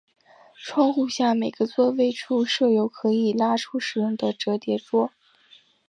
[0.65, 5.11] 窗户下每个座位处设有可以拉出使用的折叠桌。